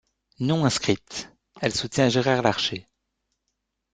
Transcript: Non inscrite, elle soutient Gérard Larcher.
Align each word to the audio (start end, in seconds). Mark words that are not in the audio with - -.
Non 0.39 0.65
inscrite, 0.65 1.29
elle 1.61 1.75
soutient 1.75 2.09
Gérard 2.09 2.41
Larcher. 2.41 2.87